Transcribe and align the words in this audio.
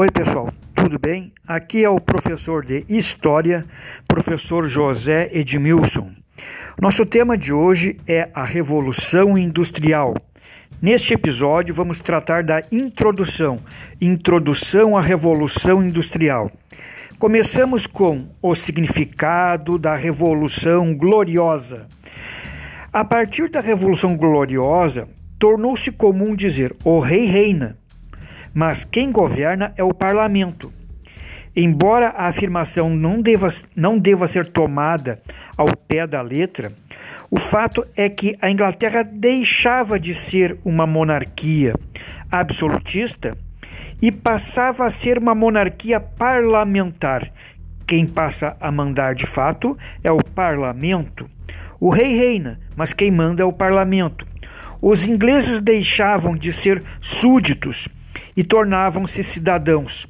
Oi, 0.00 0.06
pessoal, 0.12 0.52
tudo 0.76 0.96
bem? 0.96 1.32
Aqui 1.44 1.82
é 1.82 1.90
o 1.90 1.98
professor 1.98 2.64
de 2.64 2.84
História, 2.88 3.66
professor 4.06 4.68
José 4.68 5.28
Edmilson. 5.32 6.12
Nosso 6.80 7.04
tema 7.04 7.36
de 7.36 7.52
hoje 7.52 7.98
é 8.06 8.28
a 8.32 8.44
Revolução 8.44 9.36
Industrial. 9.36 10.14
Neste 10.80 11.14
episódio, 11.14 11.74
vamos 11.74 11.98
tratar 11.98 12.44
da 12.44 12.60
introdução 12.70 13.58
Introdução 14.00 14.96
à 14.96 15.00
Revolução 15.00 15.82
Industrial. 15.82 16.48
Começamos 17.18 17.84
com 17.84 18.28
o 18.40 18.54
significado 18.54 19.80
da 19.80 19.96
Revolução 19.96 20.94
Gloriosa. 20.94 21.88
A 22.92 23.04
partir 23.04 23.50
da 23.50 23.60
Revolução 23.60 24.16
Gloriosa, 24.16 25.08
tornou-se 25.40 25.90
comum 25.90 26.36
dizer 26.36 26.76
o 26.84 27.00
rei 27.00 27.24
reina 27.24 27.76
mas 28.54 28.84
quem 28.84 29.12
governa 29.12 29.72
é 29.76 29.84
o 29.84 29.94
parlamento. 29.94 30.72
Embora 31.54 32.10
a 32.10 32.28
afirmação 32.28 32.90
não 32.90 33.20
deva, 33.20 33.48
não 33.74 33.98
deva 33.98 34.26
ser 34.26 34.46
tomada 34.46 35.20
ao 35.56 35.76
pé 35.76 36.06
da 36.06 36.22
letra, 36.22 36.72
o 37.30 37.38
fato 37.38 37.86
é 37.96 38.08
que 38.08 38.38
a 38.40 38.50
Inglaterra 38.50 39.02
deixava 39.02 39.98
de 39.98 40.14
ser 40.14 40.56
uma 40.64 40.86
monarquia 40.86 41.74
absolutista 42.30 43.36
e 44.00 44.12
passava 44.12 44.86
a 44.86 44.90
ser 44.90 45.18
uma 45.18 45.34
monarquia 45.34 46.00
parlamentar. 46.00 47.30
Quem 47.86 48.06
passa 48.06 48.56
a 48.60 48.70
mandar 48.70 49.14
de 49.14 49.26
fato 49.26 49.76
é 50.04 50.12
o 50.12 50.22
parlamento. 50.22 51.28
O 51.80 51.90
rei 51.90 52.16
reina, 52.16 52.60
mas 52.76 52.92
quem 52.92 53.10
manda 53.10 53.42
é 53.42 53.46
o 53.46 53.52
parlamento. 53.52 54.26
Os 54.80 55.06
ingleses 55.06 55.60
deixavam 55.60 56.34
de 56.34 56.52
ser 56.52 56.82
súditos 57.00 57.88
e 58.36 58.44
tornavam-se 58.44 59.22
cidadãos. 59.22 60.06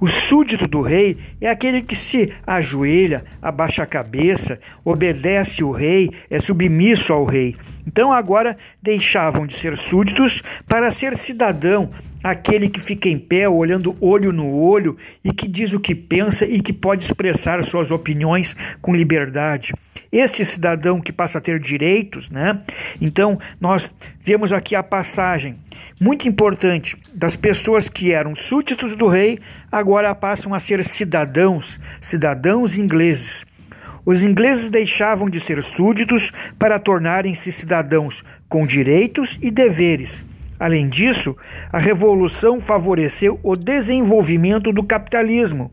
O 0.00 0.06
súdito 0.06 0.66
do 0.66 0.80
rei 0.80 1.18
é 1.42 1.50
aquele 1.50 1.82
que 1.82 1.94
se 1.94 2.32
ajoelha, 2.46 3.22
abaixa 3.42 3.82
a 3.82 3.86
cabeça, 3.86 4.58
obedece 4.82 5.62
o 5.62 5.70
rei, 5.70 6.10
é 6.30 6.40
submisso 6.40 7.12
ao 7.12 7.26
rei. 7.26 7.54
Então 7.86 8.10
agora 8.10 8.56
deixavam 8.82 9.46
de 9.46 9.52
ser 9.52 9.76
súditos 9.76 10.42
para 10.66 10.90
ser 10.90 11.14
cidadão, 11.16 11.90
aquele 12.24 12.70
que 12.70 12.80
fica 12.80 13.10
em 13.10 13.18
pé, 13.18 13.46
olhando 13.46 13.94
olho 14.00 14.32
no 14.32 14.50
olho 14.54 14.96
e 15.22 15.34
que 15.34 15.46
diz 15.46 15.74
o 15.74 15.80
que 15.80 15.94
pensa 15.94 16.46
e 16.46 16.62
que 16.62 16.72
pode 16.72 17.04
expressar 17.04 17.62
suas 17.62 17.90
opiniões 17.90 18.56
com 18.80 18.94
liberdade. 18.94 19.74
Este 20.12 20.44
cidadão 20.44 21.00
que 21.00 21.12
passa 21.12 21.38
a 21.38 21.40
ter 21.40 21.58
direitos, 21.60 22.30
né? 22.30 22.60
Então, 23.00 23.38
nós 23.60 23.92
vemos 24.20 24.52
aqui 24.52 24.74
a 24.74 24.82
passagem 24.82 25.56
muito 26.00 26.28
importante 26.28 26.96
das 27.14 27.36
pessoas 27.36 27.88
que 27.88 28.12
eram 28.12 28.34
súditos 28.34 28.96
do 28.96 29.06
rei, 29.06 29.38
agora 29.70 30.14
passam 30.14 30.52
a 30.52 30.58
ser 30.58 30.84
cidadãos, 30.84 31.78
cidadãos 32.00 32.76
ingleses. 32.76 33.44
Os 34.04 34.22
ingleses 34.22 34.68
deixavam 34.68 35.28
de 35.30 35.38
ser 35.38 35.62
súditos 35.62 36.32
para 36.58 36.78
tornarem-se 36.78 37.52
cidadãos 37.52 38.24
com 38.48 38.66
direitos 38.66 39.38
e 39.40 39.50
deveres 39.50 40.24
Além 40.60 40.90
disso, 40.90 41.34
a 41.72 41.78
revolução 41.78 42.60
favoreceu 42.60 43.40
o 43.42 43.56
desenvolvimento 43.56 44.70
do 44.70 44.84
capitalismo 44.84 45.72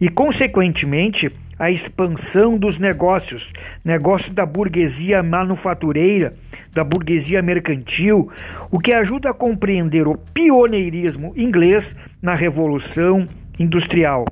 e, 0.00 0.08
consequentemente, 0.08 1.28
a 1.58 1.70
expansão 1.70 2.56
dos 2.56 2.78
negócios, 2.78 3.52
negócios 3.84 4.30
da 4.30 4.46
burguesia 4.46 5.22
manufatureira, 5.22 6.34
da 6.72 6.84
burguesia 6.84 7.42
mercantil, 7.42 8.30
o 8.70 8.78
que 8.78 8.92
ajuda 8.92 9.30
a 9.30 9.34
compreender 9.34 10.06
o 10.06 10.16
pioneirismo 10.16 11.32
inglês 11.36 11.96
na 12.22 12.34
revolução 12.34 13.28
industrial. 13.58 14.24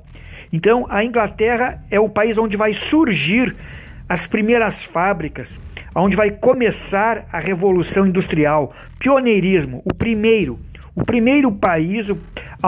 Então, 0.53 0.87
a 0.89 1.05
Inglaterra 1.05 1.83
é 1.91 1.99
o 1.99 2.09
país 2.09 2.39
onde 2.39 2.57
vai 2.57 2.73
surgir 2.73 3.57
as 4.09 4.27
primeiras 4.27 4.85
fábricas, 4.85 5.59
onde 5.95 6.15
vai 6.15 6.31
começar 6.31 7.27
a 7.33 7.41
revolução 7.41 8.07
industrial, 8.07 8.73
pioneirismo, 8.99 9.83
o 9.85 9.93
primeiro, 9.93 10.61
o 10.95 11.05
primeiro 11.05 11.51
país 11.51 12.09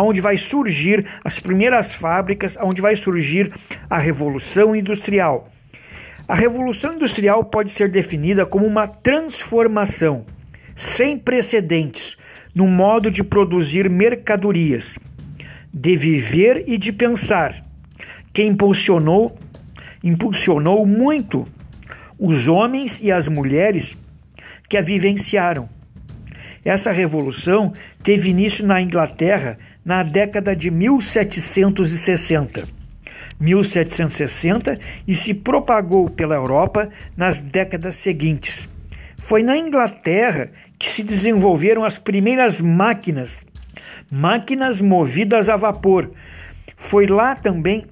onde 0.02 0.20
vai 0.20 0.36
surgir 0.36 1.06
as 1.24 1.38
primeiras 1.38 1.94
fábricas, 1.94 2.56
onde 2.60 2.80
vai 2.80 2.94
surgir 2.94 3.52
a 3.88 3.98
revolução 3.98 4.74
industrial. 4.74 5.50
A 6.26 6.34
revolução 6.34 6.94
industrial 6.94 7.44
pode 7.44 7.70
ser 7.70 7.90
definida 7.90 8.44
como 8.44 8.66
uma 8.66 8.86
transformação 8.86 10.26
sem 10.76 11.18
precedentes 11.18 12.16
no 12.54 12.66
modo 12.66 13.10
de 13.10 13.24
produzir 13.24 13.88
mercadorias, 13.88 14.98
de 15.72 15.96
viver 15.96 16.64
e 16.66 16.76
de 16.76 16.92
pensar, 16.92 17.62
que 18.32 18.42
impulsionou 18.42 19.38
impulsionou 20.02 20.86
muito 20.86 21.44
os 22.18 22.48
homens 22.48 23.00
e 23.00 23.10
as 23.10 23.28
mulheres 23.28 23.96
que 24.68 24.76
a 24.76 24.82
vivenciaram. 24.82 25.68
Essa 26.64 26.90
revolução 26.90 27.72
teve 28.02 28.30
início 28.30 28.66
na 28.66 28.80
Inglaterra 28.80 29.58
na 29.88 30.02
década 30.02 30.54
de 30.54 30.70
1760. 30.70 32.64
1760 33.40 34.78
e 35.06 35.14
se 35.14 35.32
propagou 35.32 36.10
pela 36.10 36.34
Europa 36.34 36.90
nas 37.16 37.40
décadas 37.40 37.94
seguintes. 37.94 38.68
Foi 39.16 39.42
na 39.42 39.56
Inglaterra 39.56 40.50
que 40.78 40.90
se 40.90 41.02
desenvolveram 41.02 41.84
as 41.84 41.96
primeiras 41.96 42.60
máquinas, 42.60 43.40
máquinas 44.12 44.78
movidas 44.78 45.48
a 45.48 45.56
vapor. 45.56 46.10
Foi 46.76 47.06
lá 47.06 47.34
também 47.34 47.86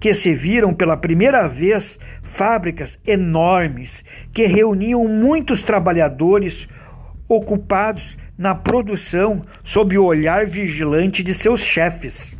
que 0.00 0.14
se 0.14 0.32
viram 0.32 0.72
pela 0.72 0.96
primeira 0.96 1.46
vez 1.46 1.98
fábricas 2.22 2.98
enormes 3.06 4.02
que 4.32 4.46
reuniam 4.46 5.06
muitos 5.06 5.62
trabalhadores 5.62 6.66
ocupados 7.30 8.18
na 8.36 8.56
produção 8.56 9.42
sob 9.62 9.96
o 9.96 10.04
olhar 10.04 10.46
vigilante 10.46 11.22
de 11.22 11.32
seus 11.32 11.60
chefes. 11.60 12.36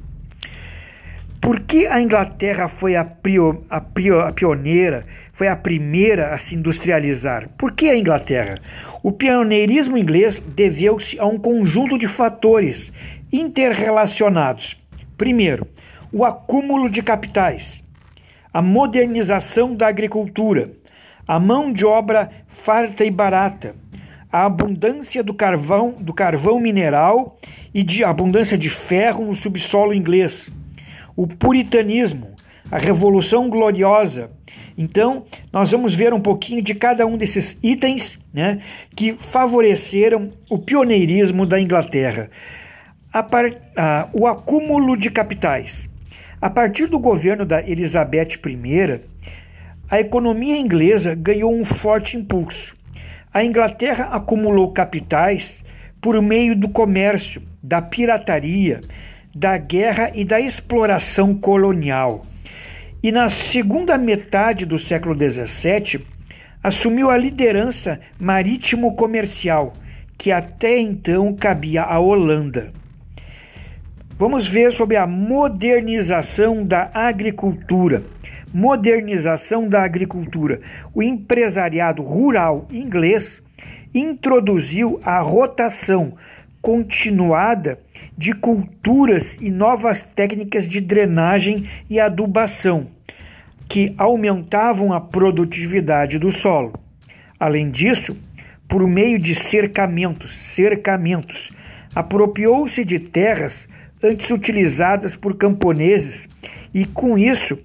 Por 1.40 1.60
que 1.60 1.86
a 1.86 2.02
Inglaterra 2.02 2.68
foi 2.68 2.96
a, 2.96 3.04
prio, 3.04 3.64
a, 3.70 3.80
prio, 3.80 4.20
a 4.20 4.32
pioneira, 4.32 5.06
foi 5.32 5.46
a 5.46 5.56
primeira 5.56 6.34
a 6.34 6.38
se 6.38 6.56
industrializar? 6.56 7.48
Por 7.56 7.72
que 7.72 7.88
a 7.88 7.96
Inglaterra? 7.96 8.56
O 9.02 9.12
pioneirismo 9.12 9.96
inglês 9.96 10.38
deveu-se 10.38 11.18
a 11.20 11.24
um 11.24 11.38
conjunto 11.38 11.96
de 11.96 12.08
fatores 12.08 12.92
interrelacionados. 13.32 14.76
Primeiro, 15.16 15.66
o 16.12 16.24
acúmulo 16.24 16.90
de 16.90 17.00
capitais, 17.00 17.82
a 18.52 18.60
modernização 18.60 19.74
da 19.74 19.86
agricultura, 19.86 20.72
a 21.26 21.38
mão 21.38 21.72
de 21.72 21.86
obra 21.86 22.28
farta 22.48 23.04
e 23.04 23.10
barata, 23.10 23.74
a 24.32 24.44
abundância 24.44 25.22
do 25.22 25.34
carvão, 25.34 25.94
do 25.98 26.12
carvão 26.12 26.60
mineral 26.60 27.38
e 27.74 27.82
de 27.82 28.04
abundância 28.04 28.56
de 28.56 28.70
ferro 28.70 29.24
no 29.24 29.34
subsolo 29.34 29.92
inglês, 29.92 30.48
o 31.16 31.26
puritanismo, 31.26 32.30
a 32.70 32.78
revolução 32.78 33.48
gloriosa. 33.48 34.30
Então, 34.78 35.24
nós 35.52 35.72
vamos 35.72 35.94
ver 35.94 36.14
um 36.14 36.20
pouquinho 36.20 36.62
de 36.62 36.74
cada 36.74 37.06
um 37.06 37.16
desses 37.16 37.56
itens 37.62 38.18
né, 38.32 38.60
que 38.94 39.12
favoreceram 39.14 40.30
o 40.48 40.58
pioneirismo 40.58 41.44
da 41.44 41.60
Inglaterra. 41.60 42.30
Par, 43.28 43.44
ah, 43.76 44.08
o 44.12 44.26
acúmulo 44.26 44.96
de 44.96 45.10
capitais. 45.10 45.90
A 46.40 46.48
partir 46.48 46.86
do 46.86 46.98
governo 46.98 47.44
da 47.44 47.60
Elizabeth 47.60 48.38
I, 48.46 49.00
a 49.90 50.00
economia 50.00 50.56
inglesa 50.56 51.14
ganhou 51.14 51.52
um 51.52 51.64
forte 51.64 52.16
impulso. 52.16 52.79
A 53.32 53.44
Inglaterra 53.44 54.08
acumulou 54.10 54.72
capitais 54.72 55.56
por 56.00 56.20
meio 56.20 56.56
do 56.56 56.68
comércio, 56.68 57.40
da 57.62 57.80
pirataria, 57.80 58.80
da 59.32 59.56
guerra 59.56 60.10
e 60.14 60.24
da 60.24 60.40
exploração 60.40 61.32
colonial. 61.34 62.22
E 63.00 63.12
na 63.12 63.28
segunda 63.28 63.96
metade 63.96 64.66
do 64.66 64.76
século 64.76 65.14
XVII, 65.14 66.04
assumiu 66.60 67.08
a 67.08 67.16
liderança 67.16 68.00
marítimo-comercial, 68.18 69.74
que 70.18 70.32
até 70.32 70.78
então 70.78 71.32
cabia 71.32 71.82
à 71.82 72.00
Holanda. 72.00 72.72
Vamos 74.18 74.46
ver 74.46 74.72
sobre 74.72 74.96
a 74.96 75.06
modernização 75.06 76.64
da 76.64 76.90
agricultura. 76.92 78.02
Modernização 78.52 79.68
da 79.68 79.82
agricultura. 79.82 80.58
O 80.94 81.02
empresariado 81.02 82.02
rural 82.02 82.66
inglês 82.70 83.42
introduziu 83.94 85.00
a 85.04 85.20
rotação 85.20 86.14
continuada 86.60 87.78
de 88.16 88.32
culturas 88.32 89.36
e 89.40 89.50
novas 89.50 90.02
técnicas 90.02 90.68
de 90.68 90.80
drenagem 90.80 91.68
e 91.88 91.98
adubação, 91.98 92.88
que 93.68 93.94
aumentavam 93.96 94.92
a 94.92 95.00
produtividade 95.00 96.18
do 96.18 96.30
solo. 96.30 96.74
Além 97.38 97.70
disso, 97.70 98.16
por 98.68 98.86
meio 98.86 99.18
de 99.18 99.34
cercamentos, 99.34 100.38
cercamentos, 100.38 101.50
apropriou-se 101.94 102.84
de 102.84 102.98
terras 102.98 103.66
antes 104.02 104.30
utilizadas 104.30 105.16
por 105.16 105.36
camponeses 105.36 106.28
e, 106.72 106.84
com 106.84 107.18
isso, 107.18 107.58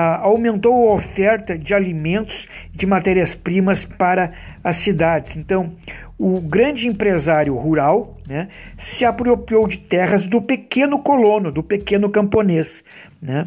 aumentou 0.00 0.90
a 0.90 0.94
oferta 0.94 1.58
de 1.58 1.74
alimentos 1.74 2.46
e 2.72 2.76
de 2.76 2.86
matérias-primas 2.86 3.84
para 3.84 4.32
as 4.62 4.76
cidades. 4.76 5.36
Então, 5.36 5.72
o 6.18 6.40
grande 6.40 6.88
empresário 6.88 7.54
rural 7.56 8.16
né, 8.28 8.48
se 8.76 9.04
apropriou 9.04 9.66
de 9.66 9.78
terras 9.78 10.26
do 10.26 10.42
pequeno 10.42 10.98
colono, 10.98 11.50
do 11.50 11.62
pequeno 11.62 12.10
camponês. 12.10 12.82
Né? 13.20 13.44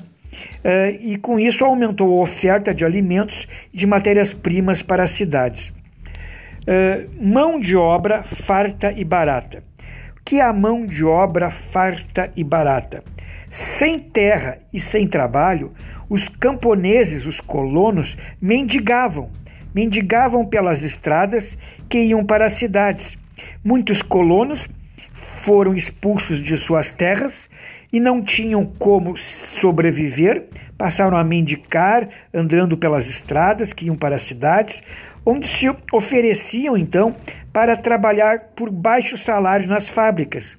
Uh, 0.64 0.98
e 1.02 1.18
com 1.18 1.40
isso 1.40 1.66
aumentou 1.66 2.18
a 2.18 2.22
oferta 2.22 2.74
de 2.74 2.86
alimentos 2.86 3.48
e 3.74 3.78
de 3.78 3.86
matérias-primas 3.86 4.82
para 4.82 5.04
as 5.04 5.12
cidades. 5.12 5.74
Uh, 6.62 7.10
mão 7.20 7.60
de 7.60 7.76
obra 7.76 8.24
farta 8.24 8.92
e 8.92 9.04
barata. 9.04 9.64
O 10.18 10.24
que 10.24 10.38
é 10.38 10.42
a 10.42 10.54
mão 10.54 10.86
de 10.86 11.04
obra 11.04 11.50
farta 11.50 12.32
e 12.36 12.44
barata? 12.44 13.04
Sem 13.52 14.00
terra 14.00 14.60
e 14.72 14.80
sem 14.80 15.06
trabalho, 15.06 15.74
os 16.10 16.30
camponeses, 16.30 17.26
os 17.26 17.42
colonos, 17.42 18.16
mendigavam, 18.42 19.30
mendigavam 19.76 20.46
pelas 20.46 20.84
estradas 20.84 21.58
que 21.90 22.00
iam 22.00 22.24
para 22.24 22.46
as 22.46 22.54
cidades. 22.54 23.18
Muitos 23.62 24.02
colonos 24.02 24.70
foram 25.12 25.76
expulsos 25.76 26.42
de 26.42 26.58
suas 26.58 26.92
terras 26.92 27.50
e 27.92 28.00
não 28.00 28.24
tinham 28.24 28.66
como 28.66 29.18
sobreviver, 29.18 30.48
passaram 30.78 31.18
a 31.18 31.24
mendicar, 31.24 32.08
andando 32.34 32.78
pelas 32.78 33.10
estradas 33.10 33.74
que 33.74 33.88
iam 33.88 33.98
para 33.98 34.16
as 34.16 34.22
cidades, 34.22 34.82
onde 35.26 35.46
se 35.46 35.70
ofereciam 35.92 36.78
então 36.78 37.14
para 37.52 37.76
trabalhar 37.76 38.52
por 38.56 38.72
baixos 38.72 39.24
salários 39.24 39.68
nas 39.68 39.90
fábricas, 39.90 40.58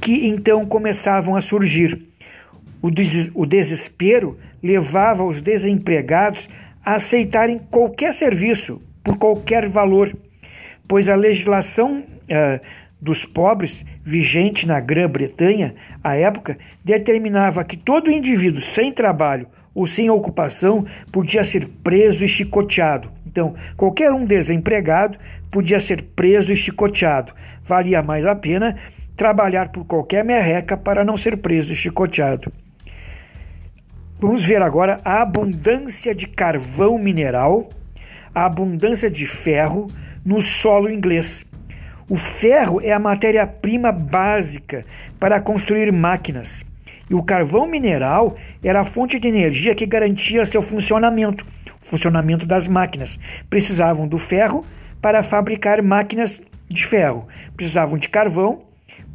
que 0.00 0.26
então 0.26 0.64
começavam 0.64 1.36
a 1.36 1.40
surgir. 1.40 2.06
O, 2.82 2.90
des 2.90 3.30
o 3.34 3.46
desespero 3.46 4.38
levava 4.62 5.24
os 5.24 5.40
desempregados 5.40 6.48
a 6.84 6.94
aceitarem 6.94 7.58
qualquer 7.58 8.12
serviço 8.12 8.80
por 9.02 9.16
qualquer 9.16 9.68
valor, 9.68 10.16
pois 10.86 11.08
a 11.08 11.14
legislação 11.14 12.00
uh, 12.00 12.60
dos 13.00 13.24
pobres, 13.24 13.84
vigente 14.04 14.66
na 14.66 14.80
Grã-Bretanha 14.80 15.74
à 16.02 16.16
época, 16.16 16.56
determinava 16.84 17.64
que 17.64 17.76
todo 17.76 18.10
indivíduo 18.10 18.60
sem 18.60 18.92
trabalho 18.92 19.46
ou 19.74 19.86
sem 19.86 20.08
ocupação 20.08 20.86
podia 21.12 21.44
ser 21.44 21.68
preso 21.84 22.24
e 22.24 22.28
chicoteado. 22.28 23.10
Então, 23.26 23.54
qualquer 23.76 24.10
um 24.10 24.24
desempregado 24.24 25.18
podia 25.50 25.78
ser 25.78 26.02
preso 26.02 26.52
e 26.52 26.56
chicoteado. 26.56 27.32
Valia 27.62 28.02
mais 28.02 28.24
a 28.24 28.34
pena 28.34 28.76
trabalhar 29.16 29.70
por 29.70 29.84
qualquer 29.84 30.24
merreca 30.24 30.76
para 30.76 31.04
não 31.04 31.16
ser 31.16 31.38
preso 31.38 31.72
e 31.72 31.76
chicoteado. 31.76 32.52
Vamos 34.18 34.44
ver 34.44 34.62
agora 34.62 34.98
a 35.04 35.22
abundância 35.22 36.14
de 36.14 36.26
carvão 36.26 36.98
mineral, 36.98 37.68
a 38.34 38.46
abundância 38.46 39.10
de 39.10 39.26
ferro 39.26 39.86
no 40.24 40.40
solo 40.40 40.90
inglês. 40.90 41.44
O 42.08 42.16
ferro 42.16 42.80
é 42.80 42.92
a 42.92 42.98
matéria-prima 42.98 43.90
básica 43.90 44.84
para 45.18 45.40
construir 45.40 45.92
máquinas. 45.92 46.64
E 47.08 47.14
o 47.14 47.22
carvão 47.22 47.66
mineral 47.66 48.36
era 48.62 48.80
a 48.80 48.84
fonte 48.84 49.18
de 49.18 49.28
energia 49.28 49.74
que 49.74 49.86
garantia 49.86 50.44
seu 50.44 50.62
funcionamento, 50.62 51.46
o 51.84 51.86
funcionamento 51.86 52.46
das 52.46 52.66
máquinas. 52.66 53.18
Precisavam 53.48 54.08
do 54.08 54.18
ferro 54.18 54.64
para 55.00 55.22
fabricar 55.22 55.82
máquinas 55.82 56.40
de 56.68 56.84
ferro. 56.84 57.28
Precisavam 57.56 57.98
de 57.98 58.08
carvão, 58.08 58.62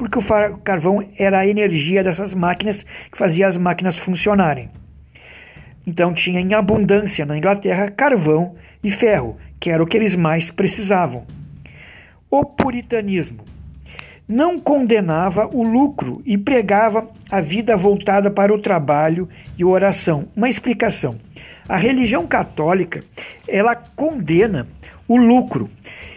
porque 0.01 0.17
o 0.17 0.57
carvão 0.63 1.07
era 1.15 1.37
a 1.37 1.47
energia 1.47 2.01
dessas 2.01 2.33
máquinas 2.33 2.83
que 3.11 3.15
fazia 3.15 3.45
as 3.45 3.55
máquinas 3.55 3.99
funcionarem. 3.99 4.67
Então 5.85 6.11
tinha 6.11 6.41
em 6.41 6.55
abundância 6.55 7.23
na 7.23 7.37
Inglaterra 7.37 7.91
carvão 7.91 8.55
e 8.83 8.89
ferro, 8.89 9.37
que 9.59 9.69
era 9.69 9.83
o 9.83 9.85
que 9.85 9.95
eles 9.95 10.15
mais 10.15 10.49
precisavam. 10.49 11.23
O 12.31 12.43
puritanismo 12.43 13.43
não 14.27 14.57
condenava 14.57 15.47
o 15.53 15.61
lucro 15.61 16.23
e 16.25 16.35
pregava 16.35 17.07
a 17.29 17.39
vida 17.39 17.77
voltada 17.77 18.31
para 18.31 18.51
o 18.51 18.59
trabalho 18.59 19.29
e 19.55 19.63
oração. 19.63 20.25
Uma 20.35 20.49
explicação. 20.49 21.15
A 21.69 21.77
religião 21.77 22.25
católica 22.25 23.01
ela 23.47 23.75
condena 23.75 24.65
o 25.07 25.15
lucro 25.15 25.69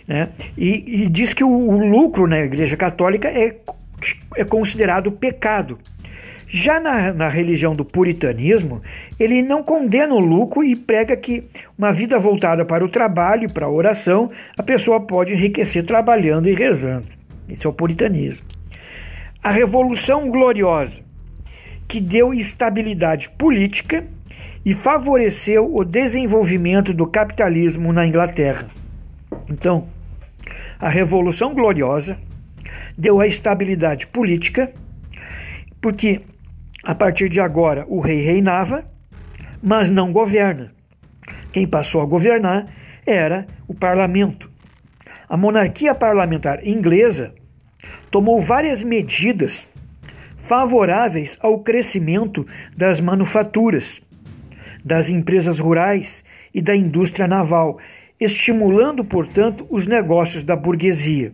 né? 0.07 0.29
e, 0.57 1.03
e 1.05 1.09
diz 1.09 1.33
que 1.33 1.43
o, 1.43 1.49
o, 1.49 1.87
lucro 1.87 2.27
na 2.27 2.41
Igreja 2.41 2.77
Católica 2.77 3.29
é, 3.29 3.57
é 4.37 4.45
considerado 4.45 5.11
pecado. 5.11 5.79
Já 6.47 6.79
na, 6.79 7.13
na 7.13 7.29
religião 7.29 7.73
do 7.73 7.85
puritanismo, 7.85 8.81
ele 9.19 9.43
não 9.43 9.63
condena 9.63 10.15
o 10.15 10.21
lucro 10.21 10.63
e 10.63 10.77
prega 10.77 11.17
que 11.17 11.45
uma 11.77 11.93
vida 11.93 12.19
voltada 12.19 12.65
para 12.65 12.85
o 12.85 12.89
trabalho 12.89 13.53
para 13.53 13.67
a 13.67 13.71
oração, 13.71 14.31
a 14.57 14.63
pessoa 14.63 15.01
pode 15.01 15.35
enriquecer 15.35 15.85
trabalhando 15.85 16.49
e 16.49 16.55
rezando. 16.55 17.09
Esse 17.49 17.67
é 17.67 17.69
o 17.69 17.73
puritanismo. 17.73 18.47
A 19.43 19.51
Revolução 19.51 20.31
Gloriosa, 20.31 21.01
que 21.89 22.01
deu 22.01 22.33
estabilidade 22.33 23.31
política 23.31 24.05
e 24.65 24.73
favoreceu 24.73 25.75
o 25.75 25.85
desenvolvimento 25.85 26.95
do 26.95 27.07
capitalismo 27.07 27.93
na 27.93 28.07
Inglaterra. 28.07 28.69
Então, 29.49 29.89
a 30.79 30.89
Revolução 30.89 31.55
Gloriosa 31.55 32.19
deu 32.97 33.21
a 33.21 33.27
estabilidade 33.27 34.07
política, 34.07 34.73
porque 35.81 36.23
a 36.85 36.95
partir 36.95 37.31
de 37.31 37.41
agora, 37.41 37.87
o 37.89 37.99
rei 37.99 38.21
reinava, 38.21 38.85
mas 39.63 39.89
não 39.89 40.13
governa. 40.13 40.71
Quem 41.51 41.67
passou 41.67 42.03
a 42.03 42.05
governar 42.05 42.67
era 43.07 43.47
o 43.67 43.75
parlamento. 43.75 44.51
A 45.27 45.35
monarquia 45.35 45.95
parlamentar 45.95 46.67
inglesa 46.67 47.33
tomou 48.11 48.39
várias 48.39 48.83
medidas 48.83 49.67
favoráveis 50.37 51.39
ao 51.41 51.61
crescimento 51.61 52.47
das 52.77 53.01
manufaturas, 53.01 54.03
das 54.85 55.09
empresas 55.09 55.59
rurais 55.59 56.23
e 56.53 56.61
da 56.61 56.77
indústria 56.77 57.27
naval, 57.27 57.79
estimulando, 58.21 59.05
portanto, 59.05 59.67
os 59.71 59.87
negócios 59.87 60.43
da 60.43 60.57
burguesia. 60.57 61.33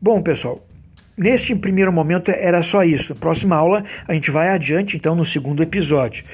Bom, 0.00 0.20
pessoal, 0.22 0.64
Neste 1.16 1.54
primeiro 1.54 1.92
momento 1.92 2.30
era 2.30 2.62
só 2.62 2.82
isso. 2.82 3.14
Próxima 3.14 3.54
aula 3.54 3.84
a 4.08 4.14
gente 4.14 4.30
vai 4.30 4.48
adiante, 4.48 4.96
então, 4.96 5.14
no 5.14 5.24
segundo 5.24 5.62
episódio. 5.62 6.24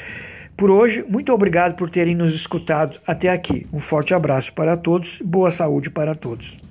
Por 0.56 0.70
hoje, 0.70 1.04
muito 1.08 1.32
obrigado 1.32 1.74
por 1.74 1.90
terem 1.90 2.14
nos 2.14 2.34
escutado 2.34 3.00
até 3.06 3.28
aqui. 3.28 3.66
Um 3.72 3.80
forte 3.80 4.14
abraço 4.14 4.52
para 4.52 4.76
todos, 4.76 5.20
boa 5.22 5.50
saúde 5.50 5.90
para 5.90 6.14
todos. 6.14 6.67